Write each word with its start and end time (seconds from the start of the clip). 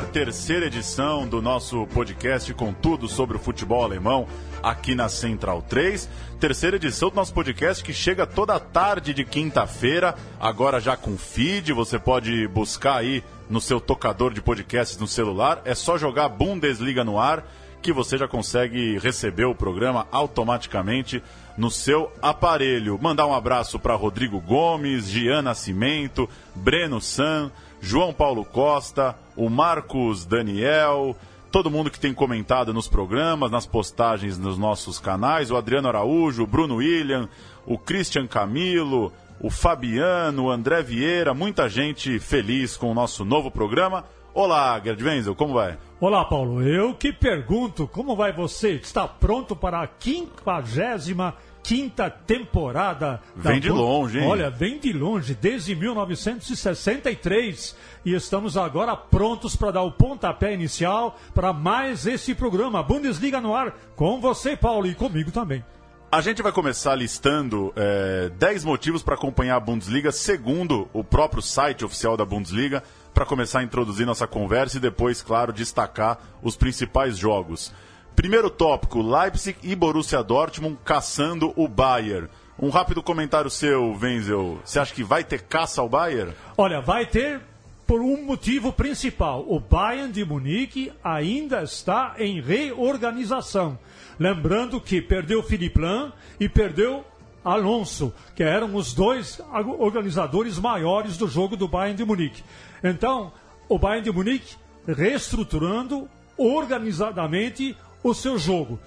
Ar, 0.00 0.06
terceira 0.06 0.66
edição 0.66 1.28
do 1.28 1.42
nosso 1.42 1.86
podcast 1.88 2.54
com 2.54 2.72
tudo 2.72 3.06
sobre 3.06 3.36
o 3.36 3.40
futebol 3.40 3.84
alemão 3.84 4.26
aqui 4.62 4.94
na 4.94 5.10
Central 5.10 5.62
3. 5.62 6.08
Terceira 6.38 6.76
edição 6.76 7.10
do 7.10 7.16
nosso 7.16 7.34
podcast 7.34 7.84
que 7.84 7.92
chega 7.92 8.26
toda 8.26 8.58
tarde 8.58 9.12
de 9.12 9.24
quinta-feira, 9.24 10.14
agora 10.40 10.80
já 10.80 10.96
com 10.96 11.18
feed, 11.18 11.72
você 11.74 11.98
pode 11.98 12.48
buscar 12.48 12.96
aí 12.96 13.22
no 13.48 13.60
seu 13.60 13.78
tocador 13.78 14.32
de 14.32 14.40
podcasts 14.40 14.98
no 14.98 15.06
celular, 15.06 15.60
é 15.66 15.74
só 15.74 15.98
jogar 15.98 16.30
Bundesliga 16.30 17.04
no 17.04 17.18
ar 17.18 17.44
que 17.82 17.92
você 17.92 18.16
já 18.16 18.28
consegue 18.28 18.98
receber 18.98 19.44
o 19.44 19.54
programa 19.54 20.06
automaticamente 20.12 21.22
no 21.56 21.70
seu 21.70 22.12
aparelho. 22.22 22.98
Mandar 23.00 23.26
um 23.26 23.34
abraço 23.34 23.78
para 23.78 23.94
Rodrigo 23.94 24.40
Gomes, 24.40 25.08
Gian 25.08 25.42
Nascimento, 25.42 26.28
Breno 26.54 27.00
San, 27.00 27.50
João 27.80 28.12
Paulo 28.12 28.44
Costa, 28.44 29.16
o 29.36 29.48
Marcos 29.48 30.24
Daniel, 30.24 31.16
todo 31.50 31.70
mundo 31.70 31.90
que 31.90 31.98
tem 31.98 32.12
comentado 32.12 32.72
nos 32.72 32.86
programas, 32.86 33.50
nas 33.50 33.66
postagens 33.66 34.38
nos 34.38 34.58
nossos 34.58 34.98
canais, 34.98 35.50
o 35.50 35.56
Adriano 35.56 35.88
Araújo, 35.88 36.42
o 36.42 36.46
Bruno 36.46 36.76
William, 36.76 37.28
o 37.66 37.78
Christian 37.78 38.26
Camilo, 38.26 39.12
o 39.40 39.50
Fabiano, 39.50 40.44
o 40.44 40.50
André 40.50 40.82
Vieira, 40.82 41.32
muita 41.32 41.68
gente 41.68 42.18
feliz 42.18 42.76
com 42.76 42.90
o 42.90 42.94
nosso 42.94 43.24
novo 43.24 43.50
programa. 43.50 44.04
Olá, 44.32 44.78
Gerd 44.78 45.02
Wenzel, 45.02 45.34
como 45.34 45.54
vai? 45.54 45.76
Olá, 45.98 46.24
Paulo. 46.24 46.62
Eu 46.62 46.94
que 46.94 47.12
pergunto, 47.12 47.88
como 47.88 48.14
vai 48.14 48.32
você? 48.32 48.74
Está 48.74 49.08
pronto 49.08 49.56
para 49.56 49.82
a 49.82 49.86
quinquagésima 49.86 51.34
quinta 51.70 52.10
temporada. 52.10 53.22
Vem 53.36 53.60
de 53.60 53.70
longe, 53.70 54.18
hein? 54.18 54.26
Olha, 54.26 54.50
vem 54.50 54.80
de 54.80 54.92
longe, 54.92 55.38
desde 55.40 55.76
1963. 55.76 57.76
E 58.04 58.12
estamos 58.12 58.56
agora 58.56 58.96
prontos 58.96 59.54
para 59.54 59.70
dar 59.70 59.82
o 59.82 59.92
pontapé 59.92 60.52
inicial 60.52 61.16
para 61.32 61.52
mais 61.52 62.08
esse 62.08 62.34
programa, 62.34 62.82
Bundesliga 62.82 63.40
no 63.40 63.54
ar, 63.54 63.72
com 63.94 64.20
você, 64.20 64.56
Paulo, 64.56 64.88
e 64.88 64.96
comigo 64.96 65.30
também. 65.30 65.64
A 66.10 66.20
gente 66.20 66.42
vai 66.42 66.50
começar 66.50 66.96
listando 66.96 67.72
é, 67.76 68.30
10 68.30 68.64
motivos 68.64 69.00
para 69.00 69.14
acompanhar 69.14 69.54
a 69.54 69.60
Bundesliga, 69.60 70.10
segundo 70.10 70.88
o 70.92 71.04
próprio 71.04 71.40
site 71.40 71.84
oficial 71.84 72.16
da 72.16 72.24
Bundesliga, 72.24 72.82
para 73.14 73.24
começar 73.24 73.60
a 73.60 73.62
introduzir 73.62 74.04
nossa 74.04 74.26
conversa 74.26 74.78
e 74.78 74.80
depois, 74.80 75.22
claro, 75.22 75.52
destacar 75.52 76.18
os 76.42 76.56
principais 76.56 77.16
jogos. 77.16 77.72
Primeiro 78.20 78.50
tópico: 78.50 79.00
Leipzig 79.00 79.56
e 79.62 79.74
Borussia 79.74 80.22
Dortmund 80.22 80.76
caçando 80.84 81.54
o 81.56 81.66
Bayern. 81.66 82.28
Um 82.60 82.68
rápido 82.68 83.02
comentário 83.02 83.48
seu, 83.48 83.96
Wenzel. 83.98 84.60
Você 84.62 84.78
acha 84.78 84.92
que 84.92 85.02
vai 85.02 85.24
ter 85.24 85.40
caça 85.40 85.80
ao 85.80 85.88
Bayern? 85.88 86.34
Olha, 86.54 86.82
vai 86.82 87.06
ter 87.06 87.40
por 87.86 88.02
um 88.02 88.22
motivo 88.22 88.74
principal. 88.74 89.46
O 89.48 89.58
Bayern 89.58 90.12
de 90.12 90.22
Munique 90.22 90.92
ainda 91.02 91.62
está 91.62 92.14
em 92.18 92.42
reorganização. 92.42 93.78
Lembrando 94.18 94.78
que 94.82 95.00
perdeu 95.00 95.42
Philippe 95.42 95.80
Lahm 95.80 96.12
e 96.38 96.46
perdeu 96.46 97.02
Alonso, 97.42 98.12
que 98.36 98.42
eram 98.42 98.74
os 98.74 98.92
dois 98.92 99.40
organizadores 99.78 100.58
maiores 100.58 101.16
do 101.16 101.26
jogo 101.26 101.56
do 101.56 101.66
Bayern 101.66 101.96
de 101.96 102.04
Munique. 102.04 102.44
Então, 102.84 103.32
o 103.66 103.78
Bayern 103.78 104.04
de 104.04 104.12
Munique 104.12 104.56
reestruturando 104.86 106.06
organizadamente 106.36 107.74
o 108.02 108.14
seu 108.14 108.38
jogo. 108.38 108.78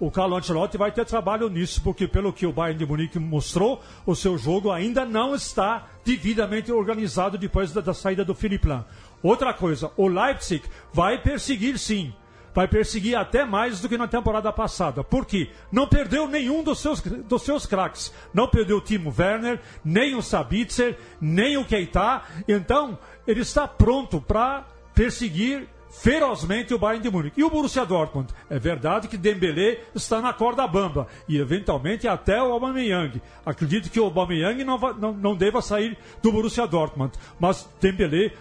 O 0.00 0.10
Carlo 0.10 0.36
Ancelotti 0.36 0.76
vai 0.76 0.90
ter 0.90 1.04
trabalho 1.04 1.48
nisso, 1.48 1.80
porque 1.80 2.08
pelo 2.08 2.32
que 2.32 2.44
o 2.44 2.52
Bayern 2.52 2.76
de 2.76 2.84
Munique 2.84 3.20
mostrou, 3.20 3.80
o 4.04 4.16
seu 4.16 4.36
jogo 4.36 4.72
ainda 4.72 5.04
não 5.04 5.32
está 5.32 5.86
devidamente 6.04 6.72
organizado 6.72 7.38
depois 7.38 7.72
da, 7.72 7.80
da 7.80 7.94
saída 7.94 8.24
do 8.24 8.34
Philipp 8.34 8.66
Lahm. 8.66 8.84
Outra 9.22 9.54
coisa, 9.54 9.92
o 9.96 10.08
Leipzig 10.08 10.64
vai 10.92 11.22
perseguir 11.22 11.78
sim, 11.78 12.12
vai 12.52 12.66
perseguir 12.66 13.14
até 13.14 13.44
mais 13.44 13.80
do 13.80 13.88
que 13.88 13.96
na 13.96 14.08
temporada 14.08 14.52
passada. 14.52 15.04
Por 15.04 15.24
quê? 15.24 15.50
Não 15.70 15.86
perdeu 15.86 16.26
nenhum 16.26 16.64
dos 16.64 16.80
seus, 16.80 17.00
dos 17.00 17.42
seus 17.42 17.64
craques. 17.64 18.12
Não 18.34 18.48
perdeu 18.48 18.78
o 18.78 18.80
Timo 18.80 19.14
Werner, 19.16 19.60
nem 19.84 20.16
o 20.16 20.22
Sabitzer, 20.22 20.98
nem 21.20 21.56
o 21.56 21.64
Keita. 21.64 22.22
Então, 22.48 22.98
ele 23.24 23.42
está 23.42 23.68
pronto 23.68 24.20
para 24.20 24.66
perseguir 24.94 25.68
ferozmente 25.92 26.72
o 26.72 26.78
Bayern 26.78 27.02
de 27.02 27.10
Munique. 27.10 27.40
E 27.40 27.44
o 27.44 27.50
Borussia 27.50 27.84
Dortmund? 27.84 28.32
É 28.48 28.58
verdade 28.58 29.08
que 29.08 29.16
Dembélé 29.16 29.80
está 29.94 30.20
na 30.20 30.32
corda 30.32 30.66
bamba 30.66 31.06
e 31.28 31.36
eventualmente 31.36 32.08
até 32.08 32.42
o 32.42 32.52
Aubameyang. 32.52 33.20
Acredito 33.44 33.90
que 33.90 34.00
o 34.00 34.04
Aubameyang 34.04 34.64
não, 34.64 34.78
não, 34.94 35.12
não 35.12 35.36
deva 35.36 35.60
sair 35.60 35.96
do 36.22 36.32
Borussia 36.32 36.66
Dortmund, 36.66 37.12
mas 37.38 37.68
Dembélé 37.80 38.32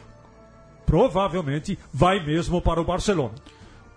provavelmente 0.86 1.78
vai 1.94 2.24
mesmo 2.26 2.62
para 2.62 2.82
o 2.82 2.86
Barcelona. 2.86 3.36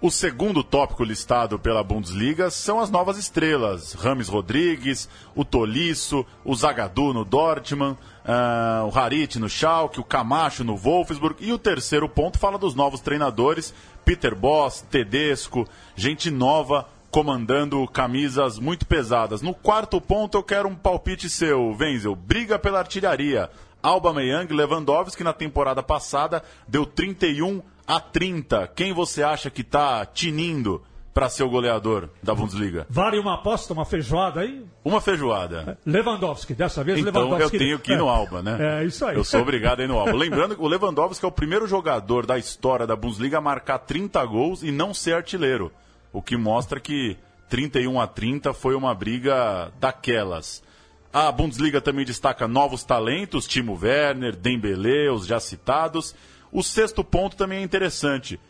O 0.00 0.10
segundo 0.10 0.62
tópico 0.62 1.03
listado 1.03 1.59
pela 1.59 1.82
Bundesliga 1.82 2.50
são 2.50 2.78
as 2.78 2.91
novas 2.91 3.16
estrelas. 3.16 3.94
Rames 3.94 4.28
Rodrigues, 4.28 5.09
o 5.34 5.47
Tolisso, 5.47 6.26
o 6.44 6.54
Zagadou 6.54 7.15
no 7.15 7.25
Dortmund, 7.25 7.97
uh, 8.24 8.86
o 8.86 8.98
Harit 8.98 9.38
no 9.38 9.48
Schalke, 9.48 10.00
o 10.00 10.04
Camacho 10.04 10.64
no 10.64 10.76
Wolfsburg. 10.76 11.36
E 11.40 11.52
o 11.52 11.58
terceiro 11.58 12.08
ponto 12.08 12.38
fala 12.38 12.58
dos 12.58 12.74
novos 12.74 13.00
treinadores, 13.00 13.74
Peter 14.04 14.34
Boss, 14.34 14.80
Tedesco, 14.80 15.68
gente 15.94 16.30
nova 16.30 16.88
comandando 17.10 17.86
camisas 17.86 18.58
muito 18.58 18.86
pesadas. 18.86 19.40
No 19.40 19.54
quarto 19.54 20.00
ponto 20.00 20.36
eu 20.36 20.42
quero 20.42 20.68
um 20.68 20.74
palpite 20.74 21.30
seu, 21.30 21.76
Wenzel. 21.78 22.16
Briga 22.16 22.58
pela 22.58 22.80
artilharia. 22.80 23.50
Alba 23.80 24.12
Meyang, 24.12 24.52
Lewandowski 24.52 25.22
na 25.22 25.32
temporada 25.32 25.82
passada 25.82 26.42
deu 26.66 26.86
31 26.86 27.62
a 27.86 28.00
30. 28.00 28.66
Quem 28.74 28.92
você 28.92 29.22
acha 29.22 29.50
que 29.50 29.60
está 29.60 30.04
tinindo 30.06 30.82
para 31.14 31.28
ser 31.30 31.44
o 31.44 31.48
goleador 31.48 32.10
da 32.20 32.34
Bundesliga? 32.34 32.86
Vale 32.91 33.20
uma 33.20 33.34
aposta, 33.34 33.72
uma 33.72 33.84
feijoada 33.84 34.41
aí? 34.41 34.66
Uma 34.84 35.00
feijoada. 35.00 35.78
Lewandowski, 35.86 36.54
dessa 36.54 36.82
vez 36.82 36.98
então, 36.98 37.22
Lewandowski. 37.22 37.56
eu 37.56 37.60
tenho 37.60 37.78
que 37.78 37.92
ir 37.92 37.97
no 37.97 38.08
Alba, 38.08 38.42
né? 38.42 38.80
É, 38.80 38.84
isso 38.84 39.06
aí. 39.06 39.16
Eu 39.16 39.22
sou 39.22 39.41
obrigado 39.41 39.78
a 39.78 39.84
ir 39.84 39.86
no 39.86 39.97
Alba. 39.97 40.12
Lembrando 40.12 40.56
que 40.56 40.62
o 40.62 40.66
Lewandowski 40.66 41.24
é 41.24 41.28
o 41.28 41.32
primeiro 41.32 41.69
jogador 41.69 42.26
da 42.26 42.36
história 42.36 42.84
da 42.84 42.97
Bundesliga 42.97 43.38
a 43.38 43.41
marcar 43.41 43.78
30 43.78 44.24
gols 44.26 44.62
e 44.64 44.72
não 44.72 44.92
ser 44.92 45.14
artilheiro. 45.14 45.70
O 46.12 46.20
que 46.20 46.36
mostra 46.36 46.80
que 46.80 47.16
31 47.48 48.00
a 48.00 48.08
30 48.08 48.53
foi 48.53 48.74
uma 48.74 48.92
briga 48.92 49.72
daquelas. 49.78 50.64
A 51.12 51.30
Bundesliga 51.30 51.80
também 51.80 52.04
destaca 52.04 52.48
novos 52.48 52.82
talentos, 52.82 53.47
Timo 53.47 53.78
Werner, 53.80 54.34
Dembélé, 54.34 55.12
os 55.12 55.24
já 55.24 55.38
citados. 55.38 56.12
O 56.50 56.60
sexto 56.60 57.04
ponto 57.04 57.36
também 57.36 57.60
é 57.60 57.62
interessante. 57.62 58.41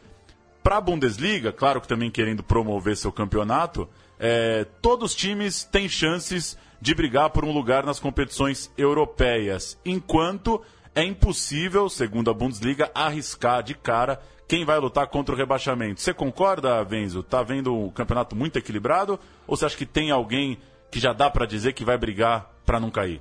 Para 0.65 0.79
a 0.79 0.81
Bundesliga, 0.81 1.53
claro 1.53 1.79
que 1.79 1.87
também 1.87 2.11
querendo 2.11 2.43
promover 2.43 2.97
seu 2.97 3.13
campeonato, 3.13 3.87
é, 4.19 4.67
todos 4.81 5.11
os 5.11 5.15
times 5.15 5.63
têm 5.63 5.87
chances 5.91 6.57
de 6.81 6.95
brigar 6.95 7.29
por 7.29 7.45
um 7.45 7.53
lugar 7.53 7.85
nas 7.85 8.01
competições 8.01 8.73
europeias, 8.79 9.79
enquanto 9.85 10.63
é 10.95 11.05
impossível, 11.05 11.91
segundo 11.91 12.31
a 12.31 12.35
Bundesliga, 12.35 12.91
arriscar 12.95 13.63
de 13.63 13.75
cara 13.75 14.19
quem 14.49 14.65
vai 14.65 14.79
lutar 14.79 15.07
contra 15.09 15.35
o 15.35 15.39
rebaixamento. 15.39 16.01
Você 16.01 16.15
concorda, 16.15 16.83
Venzo? 16.83 17.23
Tá 17.23 17.43
vendo 17.43 17.77
um 17.77 17.91
campeonato 17.91 18.35
muito 18.35 18.59
equilibrado? 18.59 19.21
Ou 19.47 19.59
você 19.59 19.67
acha 19.67 19.77
que 19.77 19.85
tem 19.85 20.11
alguém 20.11 20.57
que 20.91 20.99
já 20.99 21.13
dá 21.13 21.29
para 21.29 21.45
dizer 21.45 21.75
que 21.75 21.85
vai 21.85 21.99
brigar 21.99 22.51
para 22.65 22.81
não 22.81 22.91
cair? 22.91 23.21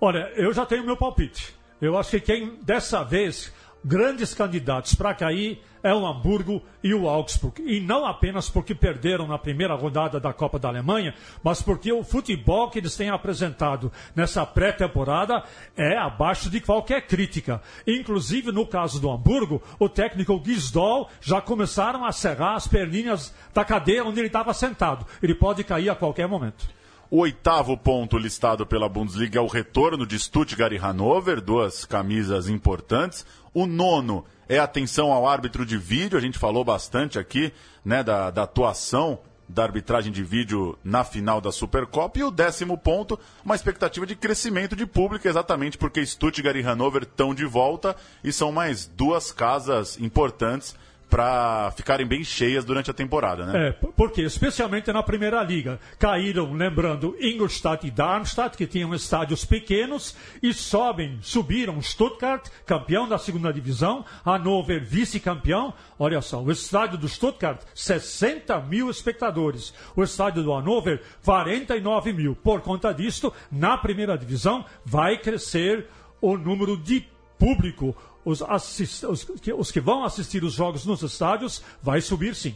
Olha, 0.00 0.30
eu 0.36 0.52
já 0.52 0.64
tenho 0.64 0.84
meu 0.84 0.96
palpite. 0.96 1.56
Eu 1.80 1.98
acho 1.98 2.10
que 2.10 2.20
quem 2.20 2.56
dessa 2.62 3.02
vez 3.02 3.52
grandes 3.84 4.32
candidatos 4.32 4.94
para 4.94 5.14
cair 5.14 5.60
é 5.82 5.92
o 5.92 6.06
Hamburgo 6.06 6.62
e 6.82 6.94
o 6.94 7.06
Augsburg. 7.06 7.62
E 7.62 7.78
não 7.78 8.06
apenas 8.06 8.48
porque 8.48 8.74
perderam 8.74 9.28
na 9.28 9.38
primeira 9.38 9.74
rodada 9.74 10.18
da 10.18 10.32
Copa 10.32 10.58
da 10.58 10.68
Alemanha, 10.68 11.14
mas 11.42 11.60
porque 11.60 11.92
o 11.92 12.02
futebol 12.02 12.70
que 12.70 12.78
eles 12.78 12.96
têm 12.96 13.10
apresentado 13.10 13.92
nessa 14.16 14.46
pré-temporada 14.46 15.44
é 15.76 15.98
abaixo 15.98 16.48
de 16.48 16.60
qualquer 16.60 17.06
crítica. 17.06 17.60
Inclusive, 17.86 18.50
no 18.50 18.66
caso 18.66 18.98
do 18.98 19.10
Hamburgo, 19.10 19.62
o 19.78 19.88
técnico 19.88 20.40
Gisdol 20.42 21.10
já 21.20 21.42
começaram 21.42 22.04
a 22.06 22.12
serrar 22.12 22.56
as 22.56 22.66
perninhas 22.66 23.34
da 23.52 23.62
cadeira 23.62 24.04
onde 24.04 24.20
ele 24.20 24.28
estava 24.28 24.54
sentado. 24.54 25.06
Ele 25.22 25.34
pode 25.34 25.62
cair 25.62 25.90
a 25.90 25.94
qualquer 25.94 26.26
momento. 26.26 26.66
O 27.14 27.18
oitavo 27.18 27.76
ponto 27.76 28.18
listado 28.18 28.66
pela 28.66 28.88
Bundesliga 28.88 29.38
é 29.38 29.40
o 29.40 29.46
retorno 29.46 30.04
de 30.04 30.18
Stuttgart 30.18 30.72
e 30.72 30.76
Hannover, 30.76 31.40
duas 31.40 31.84
camisas 31.84 32.48
importantes. 32.48 33.24
O 33.54 33.66
nono 33.66 34.24
é 34.48 34.58
atenção 34.58 35.12
ao 35.12 35.24
árbitro 35.24 35.64
de 35.64 35.78
vídeo, 35.78 36.18
a 36.18 36.20
gente 36.20 36.40
falou 36.40 36.64
bastante 36.64 37.16
aqui 37.16 37.52
né, 37.84 38.02
da, 38.02 38.32
da 38.32 38.42
atuação 38.42 39.20
da 39.48 39.62
arbitragem 39.62 40.10
de 40.10 40.24
vídeo 40.24 40.76
na 40.82 41.04
final 41.04 41.40
da 41.40 41.52
Supercopa. 41.52 42.18
E 42.18 42.24
o 42.24 42.32
décimo 42.32 42.76
ponto, 42.76 43.16
uma 43.44 43.54
expectativa 43.54 44.04
de 44.04 44.16
crescimento 44.16 44.74
de 44.74 44.84
público, 44.84 45.28
exatamente 45.28 45.78
porque 45.78 46.04
Stuttgart 46.04 46.56
e 46.56 46.62
Hannover 46.62 47.04
estão 47.04 47.32
de 47.32 47.44
volta 47.44 47.94
e 48.24 48.32
são 48.32 48.50
mais 48.50 48.86
duas 48.88 49.30
casas 49.30 50.00
importantes 50.00 50.74
para 51.14 51.70
ficarem 51.76 52.04
bem 52.04 52.24
cheias 52.24 52.64
durante 52.64 52.90
a 52.90 52.92
temporada, 52.92 53.46
né? 53.46 53.68
É, 53.68 53.72
porque 53.96 54.22
especialmente 54.22 54.92
na 54.92 55.00
primeira 55.00 55.40
liga 55.44 55.78
caíram, 55.96 56.52
lembrando, 56.52 57.16
Ingolstadt 57.20 57.86
e 57.86 57.90
Darmstadt, 57.92 58.56
que 58.56 58.66
tinham 58.66 58.92
estádios 58.92 59.44
pequenos, 59.44 60.16
e 60.42 60.52
sobem, 60.52 61.20
subiram 61.22 61.80
Stuttgart, 61.80 62.48
campeão 62.66 63.08
da 63.08 63.16
segunda 63.16 63.52
divisão, 63.52 64.04
Hannover, 64.26 64.84
vice-campeão. 64.84 65.72
Olha 66.00 66.20
só, 66.20 66.42
o 66.42 66.50
estádio 66.50 66.98
do 66.98 67.08
Stuttgart, 67.08 67.60
60 67.72 68.58
mil 68.62 68.90
espectadores. 68.90 69.72
O 69.94 70.02
estádio 70.02 70.42
do 70.42 70.52
Hannover, 70.52 71.00
49 71.24 72.12
mil. 72.12 72.34
Por 72.34 72.60
conta 72.60 72.92
disto, 72.92 73.32
na 73.52 73.78
primeira 73.78 74.18
divisão, 74.18 74.64
vai 74.84 75.16
crescer 75.16 75.86
o 76.20 76.36
número 76.36 76.76
de 76.76 77.06
público 77.38 77.94
os, 78.24 78.42
assist, 78.42 79.04
os, 79.06 79.26
os 79.56 79.70
que 79.70 79.80
vão 79.80 80.04
assistir 80.04 80.42
os 80.44 80.54
jogos 80.54 80.86
nos 80.86 81.02
estádios 81.02 81.62
vai 81.82 82.00
subir 82.00 82.34
sim. 82.34 82.54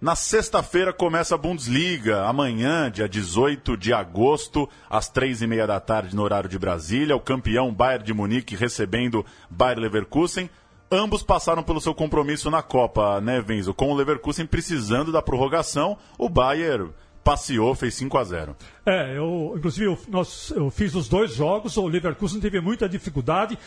Na 0.00 0.14
sexta-feira 0.14 0.92
começa 0.92 1.34
a 1.34 1.38
Bundesliga, 1.38 2.22
amanhã, 2.22 2.88
dia 2.88 3.08
18 3.08 3.76
de 3.76 3.92
agosto, 3.92 4.68
às 4.88 5.08
três 5.08 5.42
e 5.42 5.46
meia 5.46 5.66
da 5.66 5.80
tarde 5.80 6.14
no 6.14 6.22
horário 6.22 6.48
de 6.48 6.56
Brasília. 6.56 7.16
O 7.16 7.20
campeão 7.20 7.74
Bayern 7.74 8.04
de 8.04 8.14
Munique 8.14 8.54
recebendo 8.54 9.26
Bayern 9.50 9.82
Leverkusen. 9.82 10.48
Ambos 10.88 11.24
passaram 11.24 11.64
pelo 11.64 11.80
seu 11.80 11.92
compromisso 11.96 12.48
na 12.48 12.62
Copa, 12.62 13.20
né, 13.20 13.40
Venzo? 13.40 13.74
Com 13.74 13.90
o 13.90 13.94
Leverkusen 13.96 14.46
precisando 14.46 15.10
da 15.10 15.20
prorrogação, 15.20 15.98
o 16.16 16.28
Bayern 16.28 16.92
passeou, 17.22 17.74
fez 17.74 17.94
5 17.94 18.18
a 18.18 18.24
0 18.24 18.56
É, 18.86 19.16
eu, 19.16 19.54
inclusive 19.56 19.86
eu, 19.86 19.98
nós, 20.08 20.50
eu 20.56 20.70
fiz 20.70 20.94
os 20.94 21.08
dois 21.08 21.34
jogos, 21.34 21.76
o 21.76 21.86
Leverkusen 21.86 22.40
teve 22.40 22.60
muita 22.60 22.88
dificuldade 22.88 23.58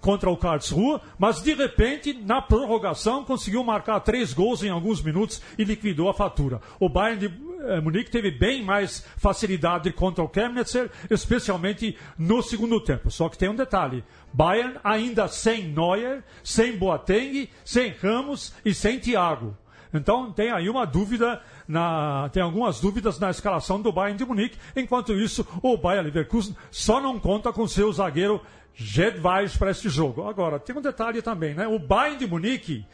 contra 0.00 0.30
o 0.30 0.36
Karlsruhe, 0.36 1.00
mas 1.18 1.42
de 1.42 1.54
repente, 1.54 2.12
na 2.12 2.42
prorrogação, 2.42 3.24
conseguiu 3.24 3.64
marcar 3.64 4.00
três 4.00 4.32
gols 4.32 4.62
em 4.62 4.68
alguns 4.68 5.02
minutos 5.02 5.40
e 5.56 5.64
liquidou 5.64 6.08
a 6.08 6.14
fatura. 6.14 6.60
O 6.78 6.88
Bayern 6.88 7.28
de 7.28 7.34
eh, 7.64 7.80
Munique 7.80 8.10
teve 8.10 8.30
bem 8.30 8.62
mais 8.62 9.04
facilidade 9.16 9.90
contra 9.92 10.22
o 10.22 10.30
Chemnitzer, 10.32 10.90
especialmente 11.10 11.96
no 12.18 12.42
segundo 12.42 12.80
tempo. 12.80 13.10
Só 13.10 13.28
que 13.28 13.38
tem 13.38 13.48
um 13.48 13.56
detalhe, 13.56 14.04
Bayern 14.32 14.78
ainda 14.84 15.26
sem 15.28 15.64
Neuer, 15.64 16.22
sem 16.44 16.76
Boateng, 16.76 17.48
sem 17.64 17.90
Ramos 17.90 18.52
e 18.64 18.74
sem 18.74 18.98
Thiago. 18.98 19.56
Então 19.96 20.32
tem 20.32 20.50
aí 20.50 20.68
uma 20.68 20.84
dúvida, 20.84 21.40
na, 21.66 22.28
tem 22.32 22.42
algumas 22.42 22.80
dúvidas 22.80 23.18
na 23.18 23.30
escalação 23.30 23.80
do 23.80 23.92
Bayern 23.92 24.18
de 24.18 24.24
Munique. 24.24 24.58
Enquanto 24.74 25.12
isso, 25.12 25.46
o 25.62 25.76
Bayern 25.76 26.06
Leverkusen 26.06 26.56
só 26.70 27.00
não 27.00 27.18
conta 27.18 27.52
com 27.52 27.66
seu 27.66 27.92
zagueiro 27.92 28.40
Jedvais 28.78 29.56
para 29.56 29.70
este 29.70 29.88
jogo. 29.88 30.28
Agora, 30.28 30.58
tem 30.58 30.76
um 30.76 30.82
detalhe 30.82 31.22
também, 31.22 31.54
né? 31.54 31.66
O 31.66 31.78
Bayern 31.78 32.18
de 32.18 32.26
Munique, 32.26 32.84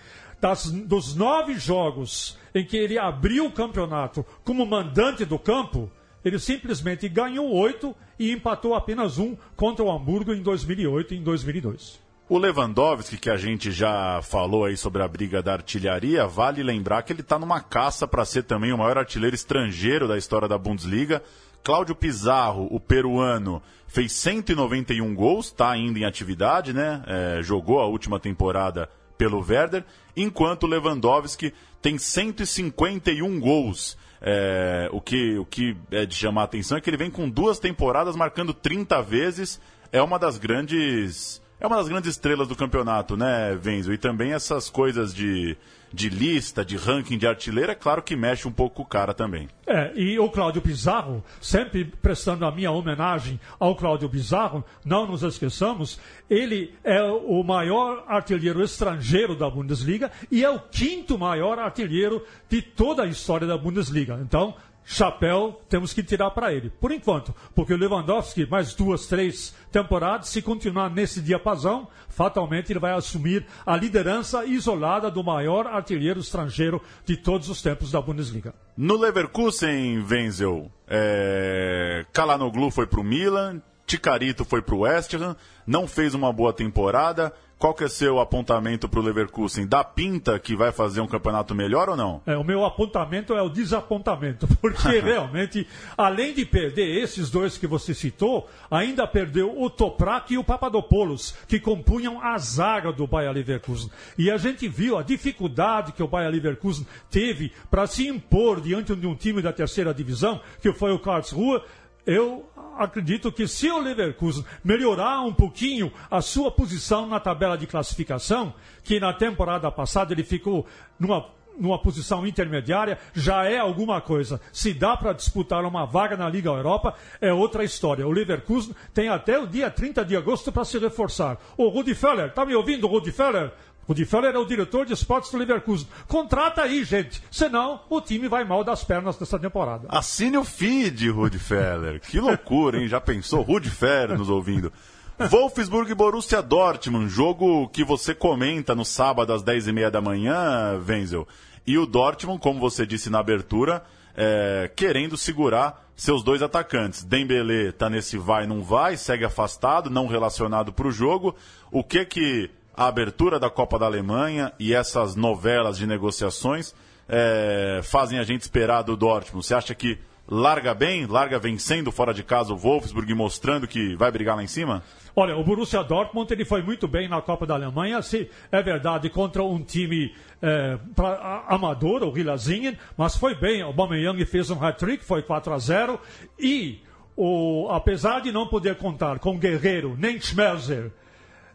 das, 0.41 0.71
dos 0.71 1.17
nove 1.17 1.55
jogos 1.55 2.39
em 2.55 2.65
que 2.65 2.77
ele 2.77 2.99
abriu 2.99 3.47
o 3.47 3.51
campeonato 3.51 4.25
como 4.45 4.65
mandante 4.65 5.25
do 5.25 5.39
campo, 5.39 5.91
ele 6.25 6.39
simplesmente 6.39 7.09
ganhou 7.09 7.51
oito 7.53 7.97
e 8.19 8.31
empatou 8.31 8.75
apenas 8.75 9.19
um 9.19 9.37
contra 9.57 9.85
o 9.85 9.91
Hamburgo 9.91 10.33
em 10.33 10.43
2008 10.43 11.15
e 11.15 11.17
em 11.17 11.23
2002. 11.23 12.02
O 12.33 12.39
Lewandowski, 12.39 13.19
que 13.19 13.29
a 13.29 13.37
gente 13.37 13.71
já 13.71 14.23
falou 14.23 14.65
aí 14.65 14.75
sobre 14.75 15.03
a 15.03 15.07
briga 15.07 15.43
da 15.43 15.53
artilharia, 15.53 16.27
vale 16.27 16.63
lembrar 16.63 17.03
que 17.03 17.13
ele 17.13 17.21
está 17.21 17.39
numa 17.39 17.61
caça 17.61 18.09
para 18.09 18.25
ser 18.25 18.45
também 18.45 18.73
o 18.73 18.79
maior 18.79 18.97
artilheiro 18.97 19.37
estrangeiro 19.37 20.09
da 20.09 20.17
história 20.17 20.49
da 20.49 20.57
Bundesliga. 20.57 21.23
Cláudio 21.63 21.95
Pizarro, 21.95 22.69
o 22.71 22.81
peruano, 22.81 23.63
fez 23.87 24.13
191 24.13 25.15
gols, 25.15 25.49
está 25.49 25.71
ainda 25.71 25.99
em 25.99 26.07
atividade, 26.07 26.73
né? 26.73 27.05
É, 27.07 27.43
jogou 27.43 27.81
a 27.81 27.87
última 27.87 28.19
temporada 28.19 28.89
pelo 29.19 29.45
Werder, 29.47 29.85
enquanto 30.17 30.67
Lewandowski 30.67 31.53
tem 31.83 31.99
151 31.99 33.41
gols. 33.41 33.95
É, 34.23 34.89
o, 34.91 35.03
que, 35.03 35.37
o 35.37 35.45
que 35.45 35.77
é 35.91 36.07
de 36.07 36.15
chamar 36.15 36.41
a 36.41 36.45
atenção 36.45 36.79
é 36.79 36.81
que 36.81 36.89
ele 36.89 36.97
vem 36.97 37.11
com 37.11 37.29
duas 37.29 37.59
temporadas 37.59 38.17
marcando 38.17 38.55
30 38.55 39.03
vezes. 39.03 39.61
É 39.93 40.01
uma 40.01 40.19
das 40.19 40.39
grandes 40.39 41.42
é 41.63 41.67
uma 41.67 41.77
das 41.77 41.89
grandes 41.89 42.11
estrelas 42.11 42.49
do 42.49 42.57
campeonato, 42.57 43.17
né, 43.17 43.55
Venzo? 43.55 43.93
E 43.93 43.97
também 43.97 44.33
essas 44.33 44.69
coisas 44.69 45.15
de, 45.15 45.57
de 45.93 46.09
lista, 46.09 46.65
de 46.65 46.77
ranking 46.77 47.17
de 47.17 47.25
artilheiro, 47.25 47.71
é 47.71 47.75
claro 47.77 48.03
que 48.03 48.17
mexe 48.17 48.49
um 48.49 48.53
pouco 48.53 48.77
com 48.77 48.83
o 48.83 48.87
cara 48.87 49.15
também. 49.15 49.49
É, 49.65 49.93
e 49.95 50.19
o 50.19 50.29
Cláudio 50.29 50.61
Pizarro, 50.61 51.23
sempre 51.41 51.85
prestando 51.85 52.45
a 52.45 52.51
minha 52.51 52.73
homenagem 52.73 53.39
ao 53.61 53.77
Cláudio 53.77 54.09
Pizarro, 54.09 54.65
não 54.85 55.07
nos 55.07 55.23
esqueçamos, 55.23 56.01
ele 56.29 56.75
é 56.83 57.01
o 57.01 57.45
maior 57.45 58.05
artilheiro 58.09 58.61
estrangeiro 58.61 59.37
da 59.37 59.49
Bundesliga 59.49 60.11
e 60.33 60.45
é 60.45 60.51
o 60.51 60.59
quinto 60.59 61.17
maior 61.17 61.61
artilheiro 61.61 62.25
de 62.49 62.61
toda 62.61 63.05
a 63.05 63.07
história 63.07 63.47
da 63.47 63.57
Bundesliga. 63.57 64.19
Então, 64.21 64.57
chapéu 64.85 65.61
temos 65.69 65.93
que 65.93 66.03
tirar 66.03 66.31
para 66.31 66.53
ele. 66.53 66.71
Por 66.71 66.93
enquanto, 66.93 67.35
porque 67.55 67.73
o 67.73 67.77
Lewandowski, 67.77 68.47
mais 68.47 68.75
duas, 68.75 69.07
três 69.07 69.55
temporadas, 69.71 70.29
se 70.29 70.43
continuar 70.43 70.91
nesse 70.91 71.21
diapasão, 71.21 71.89
fatalmente 72.09 72.73
ele 72.73 72.79
vai 72.79 72.93
assumir 72.93 73.47
a 73.65 73.77
liderança 73.77 74.45
isolada 74.45 75.11
do 75.11 75.23
maior 75.25 75.67
artilheiro 75.67 76.21
estrangeiro 76.21 76.81
de 77.05 77.17
todos 77.17 77.49
os 77.49 77.63
tempos 77.63 77.91
da 77.91 78.01
Bundesliga. 78.01 78.55
No 78.77 78.97
Leverkusen, 78.97 80.05
Wenzel, 80.09 80.71
é... 80.89 82.05
Kalanoglu 82.13 82.71
foi 82.71 82.87
para 82.87 83.01
o 83.01 83.05
Milan, 83.05 83.63
Ticarito 83.87 84.45
foi 84.45 84.63
para 84.63 84.75
o 84.75 84.81
West 84.81 85.15
Ham, 85.15 85.37
não 85.67 85.87
fez 85.87 86.15
uma 86.15 86.33
boa 86.33 86.53
temporada, 86.53 87.33
qual 87.63 87.75
que 87.75 87.85
é 87.85 87.89
seu 87.89 88.19
apontamento 88.19 88.89
para 88.89 88.99
o 88.99 89.03
Leverkusen? 89.05 89.69
Dá 89.69 89.85
pinta 89.85 90.37
que 90.37 90.57
vai 90.57 90.73
fazer 90.73 91.01
um 91.01 91.07
campeonato 91.07 91.55
melhor 91.55 91.89
ou 91.89 91.97
não? 91.97 92.21
É, 92.27 92.37
o 92.37 92.43
meu 92.43 92.65
apontamento 92.65 93.35
é 93.35 93.41
o 93.41 93.49
desapontamento, 93.49 94.49
porque 94.61 94.89
realmente, 94.99 95.65
além 95.97 96.35
de 96.35 96.45
perder 96.45 97.01
esses 97.01 97.31
dois 97.31 97.57
que 97.57 97.69
você 97.69 97.95
citou, 97.95 98.51
ainda 98.69 99.07
perdeu 99.07 99.57
o 99.57 99.71
Toprak 99.71 100.35
e 100.35 100.39
o 100.39 100.43
Papadopoulos, 100.43 101.37
que 101.47 101.61
compunham 101.61 102.21
a 102.21 102.37
zaga 102.37 102.93
do 102.93 103.07
Bayer 103.07 103.31
Leverkusen. 103.31 103.93
E 104.19 104.29
a 104.29 104.37
gente 104.39 104.67
viu 104.67 104.99
a 104.99 105.05
dificuldade 105.05 105.93
que 105.93 106.03
o 106.03 106.09
Bayer 106.09 106.33
Leverkusen 106.33 106.85
teve 107.13 107.53
para 107.71 107.87
se 107.87 108.09
impor 108.09 108.61
diante 108.61 108.93
de 108.97 109.07
um 109.07 109.15
time 109.15 109.41
da 109.41 109.53
terceira 109.53 109.95
divisão, 109.95 110.41
que 110.61 110.73
foi 110.73 110.91
o 110.91 110.99
Karlsruhe, 110.99 111.63
eu 112.07 112.49
acredito 112.77 113.31
que 113.31 113.47
se 113.47 113.71
o 113.71 113.79
Leverkusen 113.79 114.45
melhorar 114.65 115.21
um 115.23 115.33
pouquinho 115.33 115.93
a 116.11 116.21
sua 116.21 116.51
posição 116.51 117.07
na 117.07 117.21
tabela 117.21 117.57
de 117.57 117.67
classificação, 117.67 118.55
que 118.83 118.99
na 118.99 119.13
temporada 119.13 119.71
passada 119.71 120.13
ele 120.13 120.25
ficou 120.25 120.67
numa 120.99 121.27
numa 121.59 121.79
posição 121.79 122.27
intermediária, 122.27 122.99
já 123.13 123.45
é 123.45 123.59
alguma 123.59 124.01
coisa. 124.01 124.41
Se 124.53 124.73
dá 124.73 124.97
para 124.97 125.13
disputar 125.13 125.65
uma 125.65 125.85
vaga 125.85 126.17
na 126.17 126.29
Liga 126.29 126.51
Europa, 126.51 126.95
é 127.21 127.33
outra 127.33 127.65
história. 127.65 128.07
O 128.07 128.11
Leverkusen 128.11 128.75
tem 128.95 129.09
até 129.09 129.39
o 129.39 129.47
dia 129.47 129.71
30 129.71 130.05
de 130.05 130.17
agosto 130.17 130.51
para 130.51 130.65
se 130.65 130.79
reforçar. 130.79 131.39
O 131.57 131.69
Rudi 131.69 131.95
Feller, 131.95 132.33
tá 132.33 132.45
me 132.45 132.55
ouvindo, 132.55 132.87
Rudi 132.87 133.13
Feller? 133.13 133.53
O 133.87 133.95
Di 133.95 134.05
Feller 134.05 134.35
é 134.35 134.39
o 134.39 134.45
diretor 134.45 134.87
de 134.87 134.93
esportes 134.93 135.31
do 135.31 135.39
Leverkusen. 135.39 135.89
Contrata 136.07 136.63
aí, 136.63 136.85
gente. 136.85 137.23
Senão, 137.31 137.81
o 137.91 138.01
time 138.01 138.29
vai 138.29 138.45
mal 138.45 138.63
das 138.63 138.85
pernas 138.85 139.19
nessa 139.19 139.39
temporada. 139.39 139.87
Assine 139.89 140.37
o 140.37 140.45
feed, 140.45 141.11
Rudi 141.11 141.39
Feller. 141.39 142.01
Que 142.01 142.21
loucura, 142.21 142.79
hein? 142.79 142.89
Já 142.89 143.01
pensou? 143.01 143.43
Rudi 143.43 143.71
Feller 143.71 144.17
nos 144.17 144.31
ouvindo. 144.31 144.73
Wolfsburg 145.19 145.91
e 145.91 145.95
Borussia 145.95 146.41
Dortmund, 146.43 147.09
jogo 147.09 147.69
que 147.69 147.85
você 147.85 148.15
comenta 148.15 148.75
no 148.75 148.85
sábado 148.85 149.33
às 149.33 149.43
10h30 149.43 149.91
da 149.91 150.01
manhã, 150.01 150.81
Wenzel. 150.87 151.27
E 151.67 151.77
o 151.79 151.87
Dortmund, 151.87 152.41
como 152.41 152.59
você 152.59 152.87
disse 152.87 153.11
na 153.11 153.21
abertura, 153.21 153.85
é, 154.17 154.71
querendo 154.75 155.17
segurar 155.17 155.89
seus 155.95 156.23
dois 156.23 156.43
atacantes. 156.43 157.05
Dembele 157.05 157.69
está 157.69 157.89
nesse 157.89 158.17
vai, 158.17 158.47
não 158.47 158.63
vai, 158.63 158.97
segue 158.97 159.25
afastado, 159.25 159.91
não 159.91 160.07
relacionado 160.07 160.73
para 160.73 160.89
o 160.89 160.93
jogo. 160.93 161.37
O 161.71 161.85
que 161.85 162.05
que 162.05 162.51
a 162.77 162.87
abertura 162.87 163.39
da 163.39 163.51
Copa 163.51 163.79
da 163.79 163.87
Alemanha 163.87 164.53
e 164.59 164.75
essas 164.75 165.15
novelas 165.15 165.77
de 165.77 165.87
negociações 165.87 166.75
é, 167.09 167.81
fazem 167.83 168.19
a 168.19 168.25
gente 168.25 168.43
esperar 168.43 168.83
do 168.83 168.97
Dortmund? 168.97 169.47
Você 169.47 169.55
acha 169.55 169.75
que 169.75 169.99
larga 170.29 170.73
bem, 170.73 171.07
larga 171.07 171.39
vencendo 171.39 171.93
fora 171.93 172.15
de 172.15 172.23
casa 172.23 172.53
o 172.53 172.57
Wolfsburg, 172.57 173.13
mostrando 173.15 173.67
que 173.67 173.95
vai 173.97 174.11
brigar 174.11 174.37
lá 174.37 174.43
em 174.43 174.47
cima? 174.47 174.83
Olha, 175.15 175.37
o 175.37 175.45
Borussia 175.45 175.83
Dortmund 175.83 176.33
ele 176.33 176.45
foi 176.45 176.63
muito 176.63 176.89
bem 176.89 177.09
na 177.09 177.21
Copa 177.21 177.45
da 177.45 177.55
Alemanha, 177.55 178.01
se 178.01 178.31
é 178.51 178.63
verdade, 178.63 179.11
contra 179.11 179.43
um 179.43 179.63
time 179.63 180.15
é, 180.41 180.79
pra, 180.95 181.09
a, 181.09 181.55
amador, 181.55 182.03
o 182.03 182.17
Hilazingen, 182.17 182.79
mas 182.97 183.17
foi 183.17 183.35
bem. 183.35 183.63
O 183.63 183.67
Aubameyang 183.67 184.25
fez 184.25 184.51
um 184.51 184.63
hat-trick, 184.65 185.05
foi 185.05 185.23
4 185.23 185.53
a 185.53 185.59
0 185.59 186.01
e 186.39 186.81
o, 187.15 187.69
apesar 187.71 188.21
de 188.21 188.33
não 188.33 188.47
poder 188.47 188.77
contar 188.77 189.19
com 189.19 189.39
Guerreiro 189.39 189.95
nem 189.99 190.19
Schmelzer, 190.19 190.91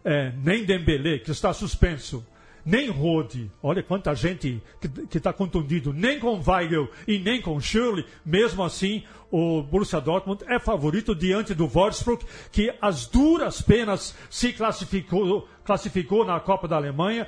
é, 0.08 0.32
nem 0.42 0.64
Dembele, 0.64 1.20
que 1.20 1.32
está 1.32 1.52
suspenso, 1.52 2.26
nem 2.66 2.90
Rode, 2.90 3.52
olha 3.62 3.84
quanta 3.84 4.16
gente 4.16 4.62
que 5.10 5.18
está 5.18 5.34
contundido, 5.34 5.92
nem 5.92 6.18
com 6.18 6.42
Weigel 6.42 6.90
e 7.06 7.20
nem 7.20 7.42
com 7.42 7.60
Schürrle, 7.60 8.06
mesmo 8.26 8.64
assim 8.64 9.04
o 9.30 9.62
Borussia 9.62 10.00
Dortmund 10.00 10.44
é 10.48 10.60
favorito 10.60 11.14
diante 11.14 11.54
do 11.54 11.68
Wolfsburg, 11.68 12.26
que 12.52 12.74
as 12.82 13.06
duras 13.06 13.62
penas 13.62 14.16
se 14.30 14.54
classificou, 14.54 15.48
classificou 15.66 16.24
na 16.24 16.40
Copa 16.40 16.68
da 16.68 16.78
Alemanha, 16.78 17.28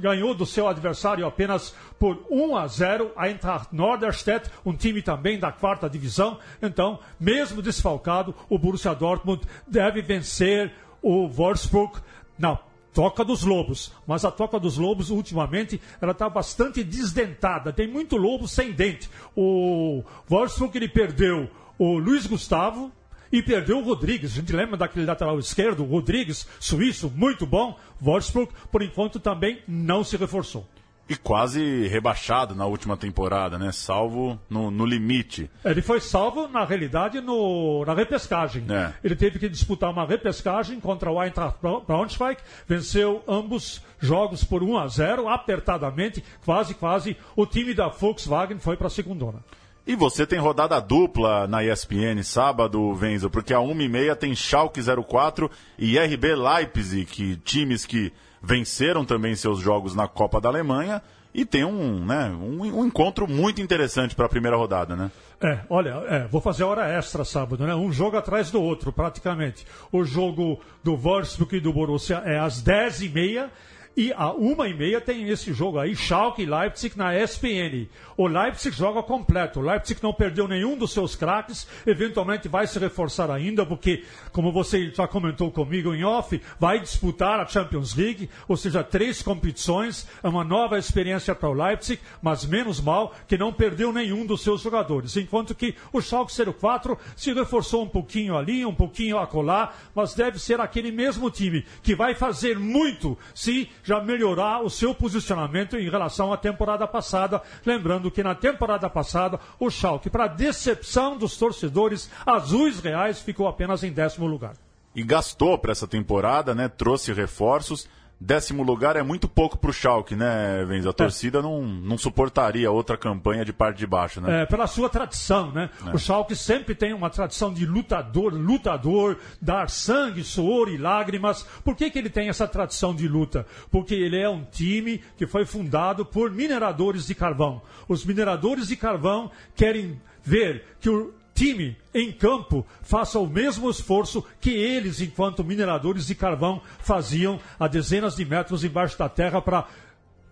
ganhou 0.00 0.34
do 0.34 0.44
seu 0.44 0.66
adversário 0.66 1.26
apenas 1.26 1.74
por 1.98 2.24
1 2.28 2.56
a 2.56 2.66
0 2.66 3.12
a 3.16 3.28
Eintracht 3.28 3.68
Norderstedt, 3.72 4.50
um 4.64 4.74
time 4.74 5.02
também 5.02 5.38
da 5.38 5.52
quarta 5.52 5.88
divisão. 5.88 6.38
Então, 6.60 6.98
mesmo 7.18 7.62
desfalcado, 7.62 8.34
o 8.48 8.58
Borussia 8.58 8.94
Dortmund 8.94 9.42
deve 9.68 10.02
vencer 10.02 10.72
o 11.06 11.28
Wolfsburg 11.28 12.00
na 12.36 12.58
Toca 12.92 13.24
dos 13.24 13.44
Lobos. 13.44 13.92
Mas 14.06 14.24
a 14.24 14.30
Toca 14.30 14.58
dos 14.58 14.76
Lobos, 14.76 15.10
ultimamente, 15.10 15.80
ela 16.00 16.10
está 16.10 16.28
bastante 16.28 16.82
desdentada. 16.82 17.72
Tem 17.72 17.86
muito 17.86 18.16
lobo 18.16 18.48
sem 18.48 18.72
dente. 18.72 19.08
O 19.36 20.02
Wolfsburg, 20.28 20.76
ele 20.76 20.88
perdeu 20.88 21.48
o 21.78 21.96
Luiz 21.98 22.26
Gustavo, 22.26 22.90
e 23.30 23.42
perdeu 23.42 23.78
o 23.78 23.84
Rodrigues. 23.84 24.32
A 24.32 24.34
gente 24.36 24.52
lembra 24.52 24.76
daquele 24.76 25.04
lateral 25.04 25.38
esquerdo, 25.38 25.84
Rodrigues, 25.84 26.46
suíço, 26.60 27.12
muito 27.14 27.44
bom. 27.44 27.76
Wolfsburg, 28.00 28.52
por 28.70 28.82
enquanto, 28.82 29.20
também 29.20 29.62
não 29.66 30.02
se 30.04 30.16
reforçou. 30.16 30.66
E 31.08 31.14
quase 31.14 31.86
rebaixado 31.86 32.54
na 32.54 32.66
última 32.66 32.96
temporada, 32.96 33.58
né? 33.58 33.70
Salvo 33.70 34.38
no, 34.50 34.72
no 34.72 34.84
limite. 34.84 35.48
Ele 35.64 35.80
foi 35.80 36.00
salvo, 36.00 36.48
na 36.48 36.64
realidade, 36.64 37.20
no, 37.20 37.84
na 37.84 37.94
repescagem. 37.94 38.64
É. 38.68 38.92
Ele 39.04 39.14
teve 39.14 39.38
que 39.38 39.48
disputar 39.48 39.90
uma 39.90 40.04
repescagem 40.04 40.80
contra 40.80 41.10
o 41.10 41.22
Eintracht 41.22 41.58
Braunschweig, 41.86 42.40
venceu 42.66 43.22
ambos 43.28 43.80
jogos 44.00 44.42
por 44.42 44.64
1 44.64 44.78
a 44.78 44.88
0, 44.88 45.28
apertadamente, 45.28 46.24
quase, 46.44 46.74
quase. 46.74 47.16
O 47.36 47.46
time 47.46 47.72
da 47.72 47.88
Volkswagen 47.88 48.58
foi 48.58 48.76
para 48.76 48.88
a 48.88 48.90
segundona. 48.90 49.38
E 49.86 49.94
você 49.94 50.26
tem 50.26 50.40
rodada 50.40 50.80
dupla 50.80 51.46
na 51.46 51.62
ESPN 51.62 52.20
sábado, 52.24 52.92
Venzo, 52.94 53.30
porque 53.30 53.54
a 53.54 53.58
1h30 53.58 54.16
tem 54.16 54.34
Schalke 54.34 54.80
04 54.82 55.48
e 55.78 55.96
RB 55.96 56.34
Leipzig, 56.34 57.04
que, 57.04 57.36
times 57.36 57.86
que 57.86 58.12
venceram 58.46 59.04
também 59.04 59.34
seus 59.34 59.58
jogos 59.58 59.94
na 59.94 60.06
Copa 60.06 60.40
da 60.40 60.48
Alemanha 60.48 61.02
e 61.34 61.44
tem 61.44 61.64
um, 61.64 62.06
né, 62.06 62.30
um, 62.30 62.62
um 62.62 62.86
encontro 62.86 63.28
muito 63.28 63.60
interessante 63.60 64.14
para 64.14 64.24
a 64.26 64.28
primeira 64.28 64.56
rodada, 64.56 64.94
né? 64.94 65.10
É, 65.42 65.58
olha, 65.68 65.90
é, 66.08 66.26
vou 66.28 66.40
fazer 66.40 66.64
hora 66.64 66.88
extra 66.88 67.24
sábado, 67.24 67.66
né? 67.66 67.74
Um 67.74 67.92
jogo 67.92 68.16
atrás 68.16 68.50
do 68.50 68.62
outro, 68.62 68.90
praticamente. 68.90 69.66
O 69.92 70.02
jogo 70.02 70.58
do 70.82 70.96
Wolfsburg 70.96 71.56
e 71.56 71.60
do 71.60 71.74
Borussia 71.74 72.22
é 72.24 72.38
às 72.38 72.62
10h30 72.62 73.50
e 73.96 74.12
a 74.12 74.30
uma 74.30 74.68
e 74.68 74.74
meia 74.74 75.00
tem 75.00 75.28
esse 75.30 75.54
jogo 75.54 75.78
aí, 75.78 75.96
Schalke 75.96 76.42
e 76.42 76.46
Leipzig 76.46 76.98
na 76.98 77.18
ESPN. 77.18 77.88
O 78.16 78.26
Leipzig 78.26 78.76
joga 78.76 79.02
completo. 79.02 79.60
O 79.60 79.62
Leipzig 79.62 80.02
não 80.02 80.12
perdeu 80.12 80.46
nenhum 80.46 80.76
dos 80.76 80.92
seus 80.92 81.16
craques. 81.16 81.66
Eventualmente 81.86 82.48
vai 82.48 82.66
se 82.66 82.78
reforçar 82.78 83.30
ainda, 83.30 83.64
porque, 83.64 84.04
como 84.32 84.52
você 84.52 84.90
já 84.90 85.08
comentou 85.08 85.50
comigo 85.50 85.94
em 85.94 86.04
off, 86.04 86.40
vai 86.58 86.78
disputar 86.78 87.40
a 87.40 87.46
Champions 87.46 87.94
League, 87.94 88.28
ou 88.46 88.56
seja, 88.56 88.84
três 88.84 89.22
competições. 89.22 90.06
É 90.22 90.28
uma 90.28 90.44
nova 90.44 90.78
experiência 90.78 91.34
para 91.34 91.48
o 91.48 91.54
Leipzig, 91.54 92.00
mas 92.20 92.44
menos 92.44 92.80
mal 92.80 93.14
que 93.26 93.38
não 93.38 93.52
perdeu 93.52 93.92
nenhum 93.92 94.26
dos 94.26 94.42
seus 94.42 94.60
jogadores. 94.60 95.16
Enquanto 95.16 95.54
que 95.54 95.74
o 95.92 96.02
Schalke 96.02 96.32
04 96.52 96.98
se 97.16 97.32
reforçou 97.32 97.82
um 97.82 97.88
pouquinho 97.88 98.36
ali, 98.36 98.64
um 98.64 98.74
pouquinho 98.74 99.18
acolá, 99.18 99.72
mas 99.94 100.14
deve 100.14 100.38
ser 100.38 100.60
aquele 100.60 100.92
mesmo 100.92 101.30
time 101.30 101.64
que 101.82 101.94
vai 101.94 102.14
fazer 102.14 102.58
muito 102.58 103.16
se 103.34 103.70
já 103.86 104.00
melhorar 104.00 104.62
o 104.64 104.68
seu 104.68 104.92
posicionamento 104.92 105.76
em 105.76 105.88
relação 105.88 106.32
à 106.32 106.36
temporada 106.36 106.88
passada. 106.88 107.40
Lembrando 107.64 108.10
que 108.10 108.20
na 108.20 108.34
temporada 108.34 108.90
passada, 108.90 109.38
o 109.60 109.70
Schalke, 109.70 110.10
para 110.10 110.26
decepção 110.26 111.16
dos 111.16 111.36
torcedores 111.36 112.10
azuis 112.26 112.80
reais, 112.80 113.20
ficou 113.20 113.46
apenas 113.46 113.84
em 113.84 113.92
décimo 113.92 114.26
lugar. 114.26 114.54
E 114.92 115.04
gastou 115.04 115.56
para 115.56 115.70
essa 115.70 115.86
temporada, 115.86 116.52
né? 116.52 116.68
Trouxe 116.68 117.12
reforços 117.12 117.88
décimo 118.18 118.62
lugar 118.62 118.96
é 118.96 119.02
muito 119.02 119.28
pouco 119.28 119.58
para 119.58 119.70
o 119.70 119.72
Schalke, 119.72 120.16
né, 120.16 120.64
Venz? 120.66 120.86
A 120.86 120.90
é. 120.90 120.92
torcida 120.92 121.38
é. 121.38 121.42
não, 121.42 121.62
não 121.62 121.98
suportaria 121.98 122.70
outra 122.70 122.96
campanha 122.96 123.44
de 123.44 123.52
parte 123.52 123.78
de 123.78 123.86
baixo, 123.86 124.20
né? 124.20 124.42
É, 124.42 124.46
pela 124.46 124.66
sua 124.66 124.88
tradição, 124.88 125.52
né? 125.52 125.70
É. 125.86 125.94
O 125.94 125.98
Schalke 125.98 126.34
sempre 126.34 126.74
tem 126.74 126.92
uma 126.92 127.10
tradição 127.10 127.52
de 127.52 127.66
lutador, 127.66 128.32
lutador, 128.32 129.18
dar 129.40 129.68
sangue, 129.68 130.24
suor 130.24 130.68
e 130.68 130.76
lágrimas. 130.76 131.42
Por 131.64 131.76
que, 131.76 131.90
que 131.90 131.98
ele 131.98 132.10
tem 132.10 132.28
essa 132.28 132.48
tradição 132.48 132.94
de 132.94 133.06
luta? 133.06 133.46
Porque 133.70 133.94
ele 133.94 134.18
é 134.18 134.28
um 134.28 134.44
time 134.44 135.02
que 135.16 135.26
foi 135.26 135.44
fundado 135.44 136.04
por 136.04 136.30
mineradores 136.30 137.06
de 137.06 137.14
carvão. 137.14 137.60
Os 137.88 138.04
mineradores 138.04 138.68
de 138.68 138.76
carvão 138.76 139.30
querem 139.54 140.00
ver 140.22 140.64
que 140.80 140.88
o 140.88 141.14
time 141.36 141.76
em 141.92 142.10
campo 142.10 142.66
faça 142.80 143.18
o 143.18 143.26
mesmo 143.26 143.68
esforço 143.68 144.24
que 144.40 144.50
eles, 144.50 145.02
enquanto 145.02 145.44
mineradores 145.44 146.06
de 146.06 146.14
carvão, 146.14 146.62
faziam 146.78 147.38
a 147.60 147.68
dezenas 147.68 148.16
de 148.16 148.24
metros 148.24 148.64
embaixo 148.64 148.98
da 148.98 149.08
terra 149.08 149.42
para 149.42 149.66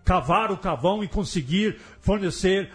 cavar 0.03 0.51
o 0.51 0.57
carvão 0.57 1.03
e 1.03 1.07
conseguir 1.07 1.77
fornecer 2.01 2.71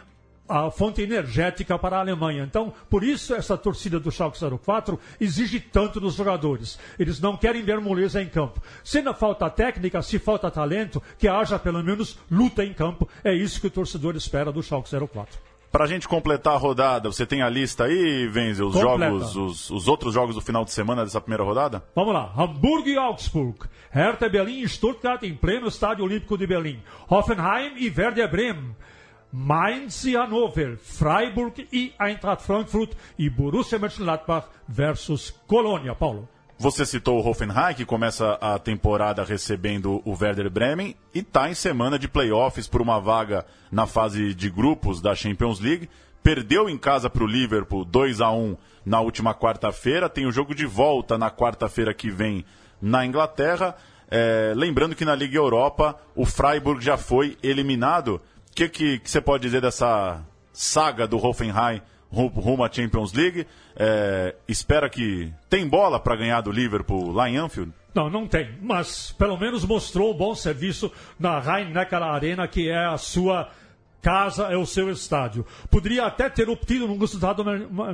a 0.48 0.70
fonte 0.70 1.00
energética 1.00 1.78
para 1.78 1.96
a 1.96 2.00
Alemanha. 2.00 2.44
Então, 2.44 2.72
por 2.88 3.04
isso 3.04 3.34
essa 3.34 3.56
torcida 3.56 4.00
do 4.00 4.10
Schalke 4.10 4.38
04 4.58 4.98
exige 5.20 5.60
tanto 5.60 6.00
dos 6.00 6.14
jogadores. 6.14 6.78
Eles 6.98 7.20
não 7.20 7.36
querem 7.36 7.62
ver 7.62 7.80
moleza 7.80 8.20
em 8.20 8.28
campo. 8.28 8.60
Se 8.82 9.00
não 9.00 9.14
falta 9.14 9.48
técnica, 9.50 10.02
se 10.02 10.18
falta 10.18 10.50
talento, 10.50 11.02
que 11.18 11.28
haja 11.28 11.58
pelo 11.58 11.82
menos 11.82 12.18
luta 12.28 12.64
em 12.64 12.74
campo. 12.74 13.08
É 13.22 13.32
isso 13.32 13.60
que 13.60 13.68
o 13.68 13.70
torcedor 13.70 14.16
espera 14.16 14.50
do 14.50 14.62
Schalke 14.62 14.90
04. 14.90 15.49
Para 15.70 15.84
a 15.84 15.86
gente 15.86 16.08
completar 16.08 16.54
a 16.54 16.58
rodada, 16.58 17.12
você 17.12 17.24
tem 17.24 17.42
a 17.42 17.48
lista 17.48 17.84
aí, 17.84 18.26
Venze, 18.26 18.60
os 18.60 18.74
jogos, 18.74 19.36
os, 19.36 19.70
os, 19.70 19.86
outros 19.86 20.12
jogos 20.12 20.34
do 20.34 20.40
final 20.40 20.64
de 20.64 20.72
semana 20.72 21.04
dessa 21.04 21.20
primeira 21.20 21.44
rodada? 21.44 21.84
Vamos 21.94 22.12
lá. 22.12 22.32
Hamburgo 22.36 22.88
e 22.88 22.98
Augsburg. 22.98 23.60
Hertha 23.88 24.28
Berlim 24.28 24.62
e 24.62 24.68
Stuttgart 24.68 25.22
em 25.22 25.34
pleno 25.34 25.68
Estádio 25.68 26.04
Olímpico 26.04 26.36
de 26.36 26.44
Berlim. 26.44 26.82
Hoffenheim 27.08 27.74
e 27.76 27.88
Werder 27.88 28.28
Bremen. 28.28 28.74
Mainz 29.32 30.04
e 30.04 30.16
Hannover, 30.16 30.76
Freiburg 30.76 31.68
e 31.72 31.94
Eintracht 32.00 32.44
Frankfurt 32.44 32.94
e 33.16 33.30
Borussia 33.30 33.78
Mönchengladbach 33.78 34.48
versus 34.68 35.30
Colônia, 35.46 35.94
Paulo. 35.94 36.28
Você 36.60 36.84
citou 36.84 37.18
o 37.18 37.26
Hoffenheim, 37.26 37.74
que 37.74 37.86
começa 37.86 38.34
a 38.34 38.58
temporada 38.58 39.24
recebendo 39.24 40.02
o 40.04 40.10
Werder 40.10 40.50
Bremen 40.50 40.94
e 41.14 41.20
está 41.20 41.48
em 41.48 41.54
semana 41.54 41.98
de 41.98 42.06
playoffs 42.06 42.68
por 42.68 42.82
uma 42.82 43.00
vaga 43.00 43.46
na 43.72 43.86
fase 43.86 44.34
de 44.34 44.50
grupos 44.50 45.00
da 45.00 45.14
Champions 45.14 45.58
League. 45.58 45.88
Perdeu 46.22 46.68
em 46.68 46.76
casa 46.76 47.08
para 47.08 47.24
o 47.24 47.26
Liverpool 47.26 47.82
2 47.82 48.20
a 48.20 48.30
1 48.30 48.58
na 48.84 49.00
última 49.00 49.34
quarta-feira. 49.34 50.06
Tem 50.06 50.26
o 50.26 50.30
jogo 50.30 50.54
de 50.54 50.66
volta 50.66 51.16
na 51.16 51.30
quarta-feira 51.30 51.94
que 51.94 52.10
vem 52.10 52.44
na 52.78 53.06
Inglaterra. 53.06 53.74
É, 54.10 54.52
lembrando 54.54 54.94
que 54.94 55.06
na 55.06 55.14
Liga 55.14 55.38
Europa 55.38 55.98
o 56.14 56.26
Freiburg 56.26 56.84
já 56.84 56.98
foi 56.98 57.38
eliminado. 57.42 58.20
O 58.50 58.54
que, 58.54 58.68
que, 58.68 58.98
que 58.98 59.10
você 59.10 59.22
pode 59.22 59.44
dizer 59.44 59.62
dessa 59.62 60.22
saga 60.52 61.06
do 61.06 61.16
Hoffenheim 61.16 61.80
rumo 62.10 62.64
à 62.64 62.70
Champions 62.70 63.12
League. 63.12 63.46
É, 63.76 64.34
espera 64.48 64.88
que 64.88 65.32
tem 65.48 65.66
bola 65.66 66.00
para 66.00 66.16
ganhar 66.16 66.40
do 66.40 66.50
Liverpool 66.50 67.12
lá 67.12 67.28
em 67.28 67.36
Anfield? 67.36 67.72
Não, 67.94 68.08
não 68.08 68.26
tem, 68.26 68.48
mas 68.62 69.12
pelo 69.12 69.36
menos 69.36 69.64
mostrou 69.64 70.14
um 70.14 70.16
bom 70.16 70.34
serviço 70.34 70.92
na 71.18 71.40
Rhein-Neckar 71.40 72.02
Arena, 72.02 72.46
que 72.46 72.68
é 72.68 72.86
a 72.86 72.96
sua 72.96 73.50
Casa 74.02 74.44
é 74.44 74.56
o 74.56 74.64
seu 74.64 74.90
estádio. 74.90 75.44
Poderia 75.70 76.06
até 76.06 76.30
ter 76.30 76.48
obtido 76.48 76.86
um 76.86 76.98
resultado 76.98 77.44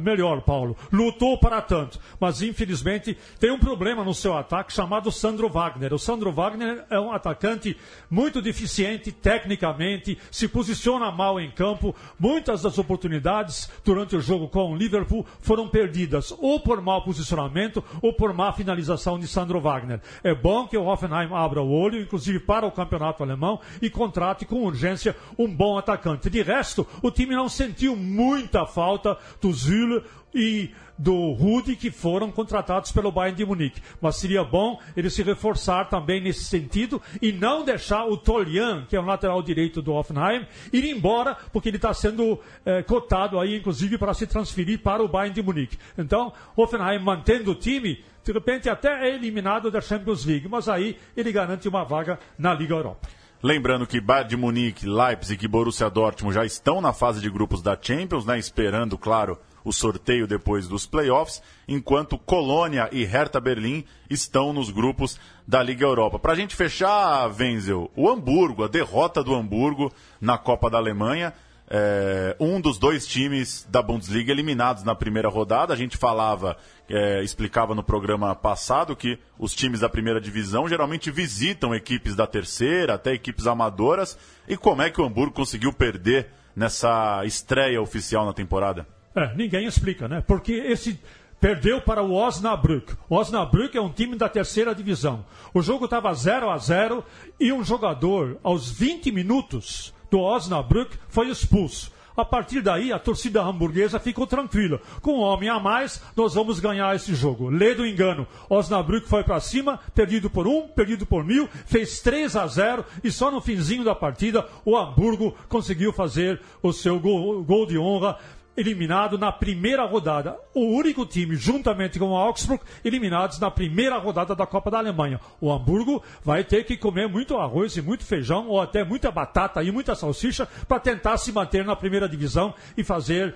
melhor, 0.01 0.41
Paulo. 0.43 0.77
Lutou 0.93 1.37
para 1.39 1.61
tanto. 1.61 1.99
Mas, 2.21 2.43
infelizmente, 2.43 3.19
tem 3.41 3.51
um 3.51 3.59
problema 3.59 4.05
no 4.05 4.15
seu 4.15 4.37
ataque 4.37 4.73
chamado 4.73 5.11
Sandro 5.11 5.49
Wagner. 5.49 5.93
O 5.93 5.99
Sandro 5.99 6.31
Wagner 6.31 6.85
é 6.91 7.01
um 7.01 7.13
atacante 7.13 7.77
muito 8.09 8.41
deficiente 8.41 9.11
tecnicamente, 9.11 10.17
se 10.31 10.47
posiciona 10.47 11.11
mal 11.11 11.41
em 11.41 11.51
campo. 11.51 11.95
Muitas 12.19 12.63
das 12.63 12.79
oportunidades 12.79 13.69
durante 13.85 14.15
o 14.15 14.21
jogo 14.21 14.49
com 14.49 14.73
o 14.73 14.77
Liverpool 14.77 15.27
foram 15.41 15.69
perdidas 15.69 16.33
ou 16.39 16.61
por 16.61 16.81
mau 16.81 17.03
posicionamento 17.03 17.83
ou 18.01 18.13
por 18.13 18.33
má 18.33 18.53
finalização 18.53 19.19
de 19.19 19.27
Sandro 19.27 19.61
Wagner. 19.61 20.01
É 20.23 20.33
bom 20.33 20.69
que 20.69 20.77
o 20.77 20.87
Hoffenheim 20.87 21.31
abra 21.33 21.61
o 21.61 21.71
olho, 21.71 22.01
inclusive 22.01 22.39
para 22.39 22.65
o 22.65 22.71
campeonato 22.71 23.25
alemão, 23.25 23.61
e 23.83 23.91
contrate 23.91 24.45
com 24.45 24.65
urgência 24.65 25.17
um 25.37 25.53
bom 25.53 25.77
atacante 25.77 25.96
atacante. 25.97 26.31
De 26.31 26.43
resto, 26.43 26.87
o 27.03 27.11
time 27.11 27.35
não 27.35 27.49
sentiu 27.49 27.97
muita 27.97 28.67
falta 28.67 29.19
do 29.41 29.53
Zülle 29.53 30.03
e 30.35 30.71
do 30.99 31.33
Rudi 31.33 31.77
que 31.77 31.91
foram 31.91 32.31
contratados 32.31 32.93
pelo 32.93 33.13
Bayern 33.13 33.37
de 33.37 33.45
Munique. 33.45 33.83
Mas 34.01 34.17
seria 34.17 34.45
bom 34.45 34.79
ele 34.97 35.11
se 35.11 35.23
reforçar 35.23 35.87
também 35.89 36.21
nesse 36.21 36.45
sentido 36.45 37.03
e 37.21 37.33
não 37.33 37.65
deixar 37.65 38.07
o 38.07 38.17
Tolian, 38.17 38.87
que 38.89 38.97
é 38.97 39.01
o 39.01 39.05
lateral 39.05 39.43
direito 39.43 39.83
do 39.83 39.93
Hoffenheim, 39.93 40.47
ir 40.73 40.85
embora, 40.85 41.37
porque 41.53 41.69
ele 41.69 41.77
está 41.77 41.93
sendo 41.93 42.41
é, 42.65 42.83
cotado 42.83 43.39
aí, 43.39 43.57
inclusive, 43.57 43.99
para 43.99 44.15
se 44.15 44.27
transferir 44.27 44.81
para 44.81 45.03
o 45.03 45.09
Bayern 45.09 45.35
de 45.35 45.43
Munique. 45.43 45.79
Então, 45.99 46.33
Hoffenheim 46.57 46.99
mantendo 46.99 47.53
o 47.53 47.55
time, 47.55 48.03
de 48.25 48.33
repente 48.33 48.69
até 48.69 49.09
é 49.09 49.15
eliminado 49.15 49.71
da 49.71 49.81
Champions 49.81 50.25
League, 50.25 50.49
mas 50.49 50.69
aí 50.69 50.97
ele 51.17 51.31
garante 51.31 51.69
uma 51.69 51.85
vaga 51.85 52.19
na 52.39 52.55
Liga 52.55 52.75
Europa. 52.75 53.07
Lembrando 53.43 53.87
que 53.87 54.01
Bayern 54.01 54.31
de 54.31 54.37
Munique, 54.37 54.87
Leipzig 54.87 55.45
e 55.45 55.49
Borussia 55.49 55.91
Dortmund 55.91 56.35
já 56.35 56.45
estão 56.45 56.81
na 56.81 56.93
fase 56.93 57.21
de 57.21 57.31
grupos 57.31 57.61
da 57.63 57.79
Champions, 57.81 58.25
né? 58.25 58.39
Esperando, 58.39 58.97
claro, 58.97 59.39
o 59.63 59.73
sorteio 59.73 60.27
depois 60.27 60.67
dos 60.67 60.87
playoffs, 60.87 61.43
enquanto 61.69 62.17
Colônia 62.17 62.89
e 62.93 63.05
Hertha 63.05 63.41
Berlim 63.41 63.85
estão 64.09 64.53
nos 64.53 64.71
grupos 64.71 65.19
da 65.47 65.63
Liga 65.63 65.85
Europa. 65.85 66.19
Para 66.19 66.33
a 66.33 66.37
gente 66.37 66.57
fechar, 66.57 67.29
Wenzel, 67.29 67.91
o 67.95 68.09
Hamburgo, 68.09 68.65
a 68.65 68.69
derrota 68.69 69.23
do 69.23 69.35
Hamburgo 69.35 69.93
na 70.21 70.39
Copa 70.39 70.71
da 70.71 70.79
Alemanha, 70.79 71.35
é, 71.69 72.37
um 72.39 72.61
dos 72.61 72.79
dois 72.79 73.07
times 73.07 73.67
da 73.69 73.83
Bundesliga 73.83 74.31
eliminados 74.31 74.85
na 74.85 74.95
primeira 74.95 75.29
rodada. 75.29 75.73
A 75.73 75.77
gente 75.77 75.97
falava, 75.97 76.57
é, 76.89 77.23
explicava 77.23 77.75
no 77.75 77.83
programa 77.83 78.35
passado 78.35 78.95
que 78.95 79.19
os 79.39 79.55
times 79.55 79.81
da 79.81 79.89
primeira 79.89 80.21
divisão 80.21 80.69
geralmente 80.69 81.11
visitam 81.11 81.75
equipes 81.75 82.15
da 82.15 82.27
terceira, 82.27 82.95
até 82.95 83.13
equipes 83.13 83.47
amadoras. 83.47 84.19
E 84.49 84.57
como 84.57 84.83
é 84.83 84.91
que 84.91 85.01
o 85.01 85.05
Hamburgo 85.05 85.35
conseguiu 85.35 85.73
perder 85.73 86.29
nessa 86.55 87.25
estreia 87.25 87.83
oficial 87.83 88.25
na 88.25 88.33
temporada? 88.33 88.87
É, 89.15 89.35
ninguém 89.35 89.67
explica, 89.67 90.07
né? 90.07 90.23
Porque 90.27 90.53
esse 90.53 91.01
perdeu 91.41 91.81
para 91.81 92.03
o 92.03 92.15
Osnabrück. 92.15 92.95
O 93.09 93.17
Osnabrück 93.17 93.77
é 93.77 93.81
um 93.81 93.91
time 93.91 94.17
da 94.17 94.29
terceira 94.29 94.75
divisão. 94.75 95.25
O 95.53 95.61
jogo 95.61 95.85
estava 95.85 96.13
0 96.13 96.51
a 96.51 96.59
0 96.59 97.05
e 97.39 97.53
um 97.53 97.65
jogador, 97.65 98.39
aos 98.43 98.71
20 98.71 99.11
minutos 99.11 99.95
do 100.11 100.21
Osnabrück, 100.21 100.97
foi 101.09 101.29
expulso. 101.29 101.91
A 102.17 102.25
partir 102.25 102.63
daí, 102.63 102.93
a 102.93 102.99
torcida 102.99 103.43
hamburguesa 103.43 104.01
ficou 104.01 104.27
tranquila. 104.27 104.81
Com 105.03 105.19
um 105.19 105.21
homem 105.21 105.51
a 105.51 105.61
mais, 105.61 106.01
nós 106.17 106.33
vamos 106.33 106.59
ganhar 106.59 106.97
esse 106.97 107.15
jogo. 107.15 107.51
Lê 107.51 107.75
do 107.75 107.87
engano. 107.87 108.27
Osnabrück 108.49 109.07
foi 109.07 109.23
para 109.23 109.39
cima, 109.39 109.79
perdido 109.95 110.31
por 110.31 110.47
um, 110.47 110.67
perdido 110.67 111.05
por 111.05 111.23
mil, 111.23 111.47
fez 111.67 112.01
3 112.01 112.35
a 112.37 112.47
0 112.47 112.85
e 113.05 113.13
só 113.13 113.31
no 113.31 113.43
finzinho 113.43 113.85
da 113.85 113.95
partida 113.95 114.47
o 114.65 114.77
Hamburgo 114.77 115.37
conseguiu 115.49 115.93
fazer 115.93 116.41
o 116.63 116.73
seu 116.73 116.99
gol, 116.99 117.45
gol 117.45 117.67
de 117.67 117.77
honra 117.77 118.19
eliminado 118.57 119.19
na 119.19 119.31
primeira 119.31 119.85
rodada. 119.85 120.37
O 120.55 120.77
único 120.77 121.05
time, 121.05 121.37
juntamente 121.37 121.99
com 121.99 122.11
o 122.11 122.17
Augsburg, 122.17 122.63
eliminados 122.85 123.39
na 123.39 123.51
primeira 123.51 123.99
rodada 123.99 124.35
da 124.35 124.47
Copa 124.47 124.71
da 124.71 124.79
Alemanha. 124.79 125.21
O 125.41 125.53
Hamburgo 125.53 126.03
vai 126.25 126.43
ter 126.43 126.65
que 126.65 126.77
comer 126.77 127.09
muito 127.09 127.37
arroz 127.37 127.77
e 127.77 127.83
muito 127.83 128.05
feijão, 128.05 128.49
ou 128.49 128.61
até 128.61 128.83
muita 128.85 129.11
batata 129.11 129.63
e 129.63 129.71
muita 129.71 129.95
salsicha, 129.95 130.49
para 130.67 130.81
tentar 130.81 131.19
se 131.19 131.33
manter 131.33 131.65
na 131.65 131.77
primeira 131.77 132.09
divisão 132.09 132.55
e 132.77 132.83
fazer 132.83 133.35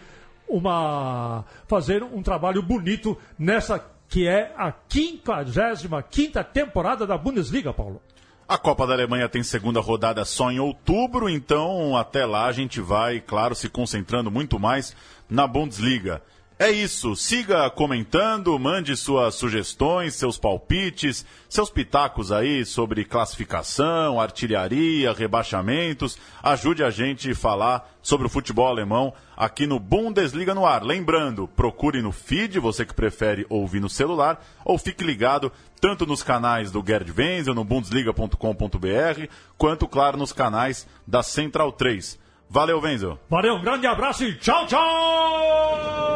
uma 0.49 1.45
fazer 1.69 2.03
um 2.03 2.23
trabalho 2.23 2.61
bonito 2.61 3.17
nessa 3.39 3.79
que 4.09 4.27
é 4.27 4.53
a 4.57 4.75
55 4.89 6.03
quinta 6.11 6.43
temporada 6.43 7.07
da 7.07 7.17
Bundesliga, 7.17 7.73
Paulo. 7.73 8.03
A 8.51 8.59
Copa 8.59 8.85
da 8.85 8.95
Alemanha 8.95 9.29
tem 9.29 9.45
segunda 9.45 9.79
rodada 9.79 10.25
só 10.25 10.51
em 10.51 10.59
outubro, 10.59 11.29
então 11.29 11.97
até 11.97 12.27
lá 12.27 12.47
a 12.47 12.53
gente 12.53 12.81
vai, 12.81 13.21
claro, 13.21 13.55
se 13.55 13.69
concentrando 13.69 14.29
muito 14.29 14.59
mais 14.59 14.93
na 15.29 15.47
Bundesliga. 15.47 16.21
É 16.61 16.71
isso. 16.71 17.17
Siga 17.17 17.71
comentando, 17.71 18.59
mande 18.59 18.95
suas 18.95 19.35
sugestões, 19.35 20.15
seus 20.15 20.37
palpites, 20.37 21.25
seus 21.49 21.71
pitacos 21.71 22.31
aí 22.31 22.67
sobre 22.67 23.03
classificação, 23.03 24.21
artilharia, 24.21 25.11
rebaixamentos. 25.11 26.19
Ajude 26.43 26.85
a 26.85 26.91
gente 26.91 27.31
a 27.31 27.35
falar 27.35 27.91
sobre 28.03 28.27
o 28.27 28.31
futebol 28.31 28.67
alemão 28.67 29.11
aqui 29.35 29.67
no 29.67 29.79
Bundesliga 29.81 30.55
no 30.55 30.67
ar. 30.67 30.85
Lembrando, 30.85 31.49
procure 31.49 32.03
no 32.03 32.13
feed, 32.13 32.61
você 32.61 32.85
que 32.85 32.93
prefere 32.93 33.47
ouvir 33.49 33.81
no 33.81 33.89
celular, 33.89 34.45
ou 34.63 34.77
fique 34.77 35.03
ligado 35.03 35.51
tanto 35.81 36.05
nos 36.05 36.23
canais 36.23 36.71
do 36.71 36.85
Gerd 36.87 37.11
Wenzel, 37.11 37.55
no 37.55 37.65
bundesliga.com.br, 37.65 39.33
quanto, 39.57 39.89
claro, 39.89 40.19
nos 40.19 40.35
canais 40.35 40.87
da 41.07 41.23
Central 41.23 41.73
3. 41.73 42.19
Valeu, 42.51 42.83
Wenzel. 42.83 43.19
Valeu, 43.31 43.55
um 43.55 43.63
grande 43.63 43.87
abraço 43.87 44.25
e 44.25 44.37
tchau, 44.37 44.67
tchau! 44.67 46.10